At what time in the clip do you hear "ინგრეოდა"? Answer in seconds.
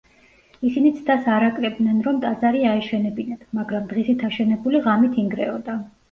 5.25-5.77